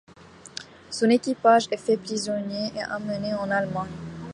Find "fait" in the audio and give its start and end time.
1.77-1.95